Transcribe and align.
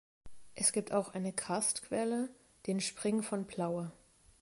Es 0.55 0.71
gibt 0.71 0.93
auch 0.93 1.13
eine 1.13 1.31
Karstquelle, 1.31 2.31
den 2.65 2.81
Spring 2.81 3.21
von 3.21 3.45
Plaue. 3.45 3.91